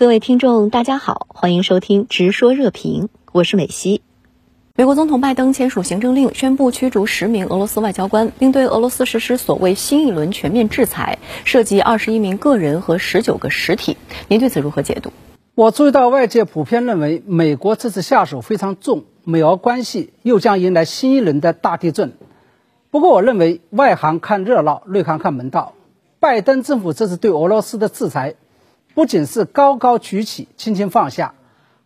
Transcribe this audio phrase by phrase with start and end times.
[0.00, 4.00] 各位听众，大家好，欢迎收听《直说热评》，我是美西。
[4.74, 13.98] 美国总统拜登签署行政令，宣布驱逐十名俄罗斯外交官，并对俄罗斯实施所谓新一轮全面制裁，涉及二十一名个人和十九个实体。
[14.28, 15.12] 您对此如何解读？
[15.54, 22.14] 我注意到外界普遍认为，美国这次下手非常重，美俄关系又将迎来新一轮的大地震。
[22.90, 25.74] 不过，我认为外行看热闹，内行看门道。
[26.20, 28.36] 拜登政府这次对俄罗斯的制裁。
[28.94, 31.34] 不仅是高高举起、轻轻放下，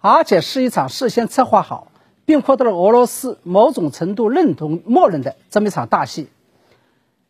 [0.01, 1.89] 而且是一场事先策划好，
[2.25, 6.29] 并获得了俄罗斯某种程度认同、默认的这么一场大戏。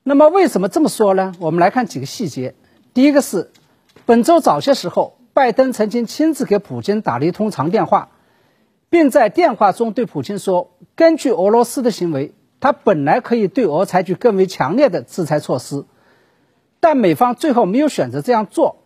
[0.05, 1.35] 那么，为什么这么说呢？
[1.41, 2.55] 我们来看几个细节。
[2.93, 3.51] 第一个是，
[4.07, 8.11] 本周早些时候，拜登曾经亲自给普京打了一通长电话，
[8.91, 15.85] 并在电话中对普京说：“根据俄罗斯的行为，他本来可以对俄采取更为强烈的制裁措施，
[16.81, 18.77] 但美方最后没有选择这样做。”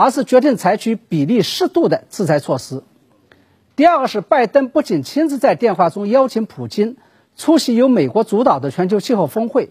[0.00, 2.84] 而是决定采取比例适度的制裁措施。
[3.74, 6.96] 第二个是，拜登不仅亲自在电话中邀请普京
[7.34, 9.70] 出席由美国主导的全球气候峰会，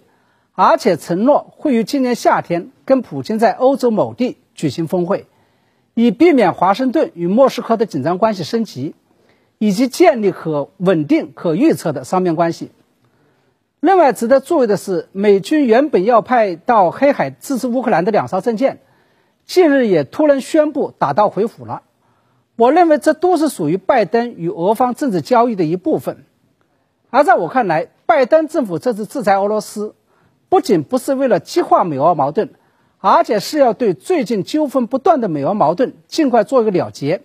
[0.51, 5.27] 而且承诺会于今年夏天跟普京在欧洲某地举行峰会，
[5.93, 8.95] 以避免华盛顿与莫斯科的紧张关系升级，
[9.59, 12.71] 以及建立可稳定、可预测的双边关系。
[13.79, 18.81] 另外值得注意的是，美军原本要派到黑海支持乌克兰的两艘战舰。
[19.47, 21.83] 近日也突然宣布打道回府了，
[22.57, 26.25] 我认为这都是属于拜登与俄方政治交易的一部分。
[27.09, 29.95] 而在我看来，拜登政府这次制裁俄罗斯，
[30.49, 32.49] 不仅不是为了激化美俄矛盾，
[32.99, 37.21] 而且是要对最近纠纷不断的美俄矛盾尽快做一个了结，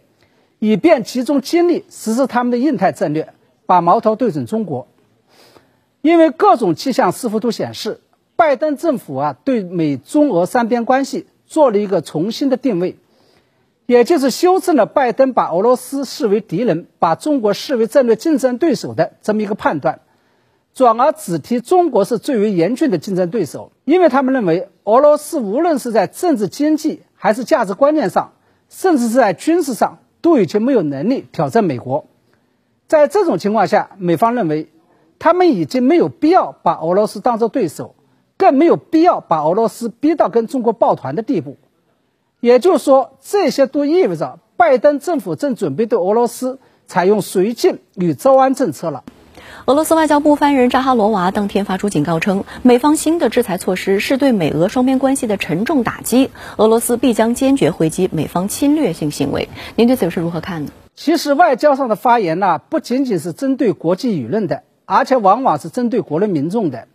[0.61, 3.34] 以便集中精力实施他们的印太战略，
[3.67, 4.87] 把矛头对准中国。
[6.00, 8.00] 因为各种迹象似乎都显示，
[8.37, 11.27] 拜登政府啊对美中俄三边关系。
[11.47, 12.97] 做了一个重新的定位，
[13.87, 20.01] 也就是修正了拜登把俄罗斯视为敌人，把中国视为战略竞争对手的这么一个判断，
[20.75, 28.33] 转而只提中国是最为严峻的竞争对手，因为他们认为俄罗斯无论是在政治、经济还是价值观念上，
[28.69, 32.06] 甚至是在军事上，都已经没有能力挑战美国。
[32.87, 34.69] 在这种情况下，美方认为
[35.19, 37.95] 他们已经没有必要把俄罗斯当作对手。
[38.42, 41.58] 更没有必要把俄罗斯逼到跟中国抱团的地步，
[42.41, 46.58] 也就是说，这些都意味着拜登政府正准备对俄罗斯
[46.88, 49.04] 采用绥靖与招安政策了。
[49.66, 59.48] 俄罗斯外交部发言人扎哈罗娃当天发出警告称，美方新的制裁措施是对美俄双边关系的沉重打击，俄罗斯必将坚决回击美方侵略性行为。
[59.76, 60.72] 您对此是如何看呢？
[60.97, 66.88] 其实，外交上的发言呢，不仅仅是针对国际舆论的，而且往往是针对国内民众的。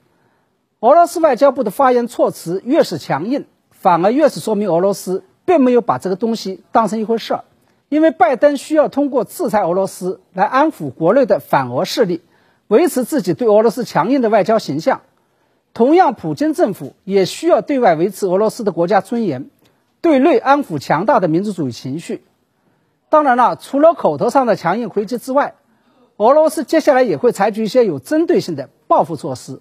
[0.79, 7.43] 俄罗斯外交部的发言措辞越是强硬，反而越是说明俄罗斯并没有把这个东西当成一回事儿。
[7.89, 12.21] 因为拜登需要通过制裁俄罗斯来安抚国内的反俄势力，
[12.67, 15.01] 维持自己对俄罗斯强硬的外交形象。
[15.73, 19.49] 同样，普京政府也需要对外维持俄罗斯的国家尊严，
[20.01, 22.23] 对内安抚强大的民族主义情绪。
[23.09, 25.55] 当然了，除了口头上的强硬回击之外，
[26.17, 29.59] 俄罗斯接下来也会采取一些有针对性的报复措施。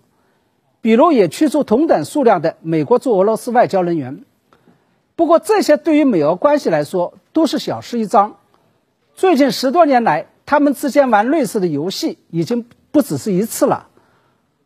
[0.87, 4.23] 比如也驱逐同等数量的美国驻俄罗斯外交人员，
[5.17, 8.37] 不过这些对于美俄关系来说都是小事一桩。
[9.17, 13.89] 最近十多年来，他们之间玩类似的游戏已经不只是一次了。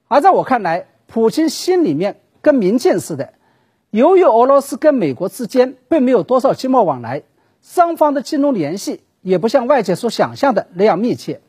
[0.08, 3.32] 而在我看来，普京心里面跟明镜似的。
[3.88, 7.22] 由于俄罗斯跟美国之间并没有多少经贸往来，
[7.62, 11.41] 双方的金融联系也不像外界所想象的那样密切。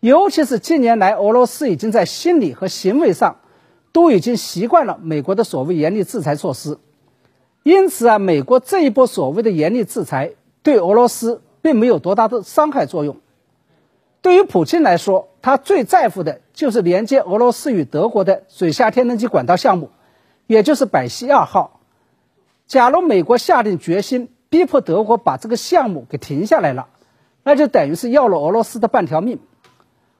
[0.00, 3.38] 尤其是近年来，俄罗斯已经在心理和行为上。
[3.96, 6.76] 都已经习惯了美国的所谓严厉制裁措施，
[7.62, 13.16] 因此啊，美国这一波所谓的严厉制裁对俄罗斯并没有多大的伤害作用。
[14.20, 19.88] 对于普京来说，他最在乎的就是连接俄罗斯与德国的水下天然气管道项目，
[20.46, 21.80] 也就是百溪二号。
[22.66, 26.88] 假如美国下定决心逼迫德国把这个项目给停下来了，
[27.44, 29.38] 那就等于是要了俄罗斯的半条命。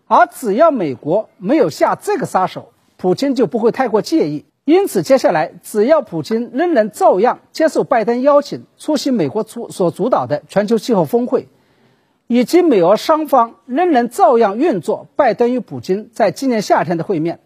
[0.07, 11.49] 而只要美国没有下这个杀手，普京就不会太过介意，因此接下来只要普京仍然照样接受拜登邀请出席美国主所主导的全球气候峰会，
[12.27, 17.41] 以及美俄双方仍然照样运作拜登与普京在今年夏天的会面，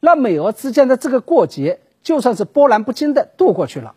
[0.00, 3.94] 那美俄之间的这个过节就算是波澜不惊的度过去了。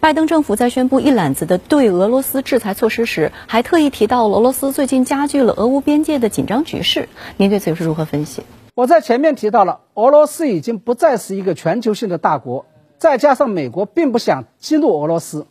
[0.00, 8.42] 拜登政府在宣布一揽子的对俄罗斯制裁措施时，还特意提到俄罗斯最近加剧了俄乌边界的紧张局势，您对此又是如何分析？
[8.78, 12.64] 我在前面提到了，俄罗斯已经不再是一个全球性的大国，
[12.96, 15.48] 再加上美国并不想激怒俄罗斯，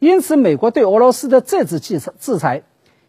[0.00, 2.64] 因此，美国对俄罗斯的这次制裁制裁，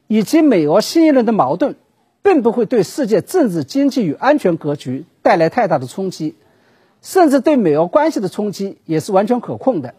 [0.05, 1.73] 以及美俄新一轮的矛盾，
[2.21, 6.35] 并不会对世界政治、经济与安全格局带来太大的冲击，
[7.01, 9.95] 甚至对美俄关系的冲击也是完全可控的。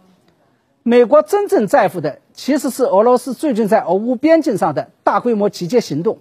[0.84, 6.19] 美国真正在乎的，其实是俄罗斯最近在俄乌边境上的大规模集结行动。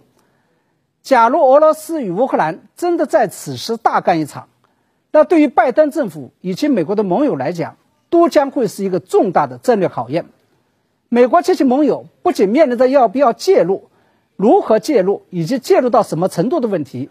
[1.08, 4.50] 假如俄罗斯与乌克兰真的在此时大干一场，
[5.10, 7.78] 那对于拜登政府以及美国的盟友来讲，
[8.10, 10.26] 都将会是一个重大的战略考验。
[11.08, 13.88] 美国及其盟友不仅面临着要不要介入、
[14.36, 17.10] 如何介入以及介入到什么程度的问题，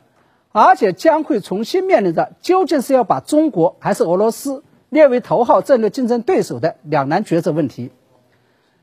[0.52, 7.93] 而且将会重新面临着究竟是要把中国还是俄罗斯列为头号战略竞争对手的两难抉择问题。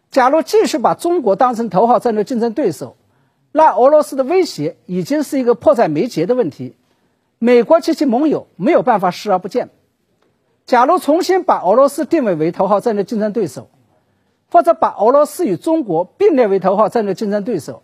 [0.09, 2.95] 假如继续把中国当成头号战略竞争对手，
[3.53, 6.75] 那俄罗斯的威胁已经是一个迫在眉睫的问题。
[7.39, 9.69] 美国及其盟友没有办法视而不见。
[10.65, 13.69] 假如重新把俄罗斯定位为头号战略竞争对手，
[14.49, 17.83] 或者把俄罗斯与中国并列为头号战略竞争对手，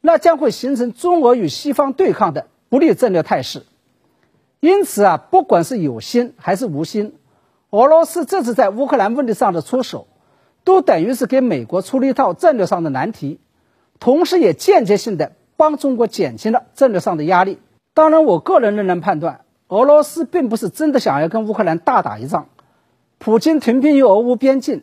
[0.00, 3.64] 那将会形成中俄与西方对抗的不利战略态势。
[4.60, 7.16] 因此啊，不管是有心还是无心，
[7.70, 10.06] 俄罗斯这次在乌克兰问题上的出手，
[10.62, 13.40] 都等于是给美国出了一套战略上的难题，
[14.04, 17.58] 同时也间接性的帮中国减轻了战略上的压力。
[17.94, 22.48] 当然，我个人仍然判断，俄罗斯并不是真的想要跟乌克兰大打一仗，
[23.16, 24.82] 普京屯兵于俄乌边境。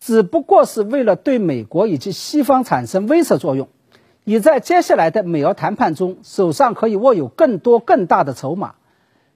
[0.00, 3.68] 只不过是为了对美国以及西方产生威慑作用，
[4.24, 8.74] 以在接下来的美俄谈判中手上可以握有更多更大的筹码，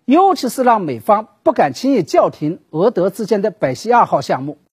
[0.06, 4.58] 尤其是让美方不敢轻易叫停俄德之间的北溪二号项目。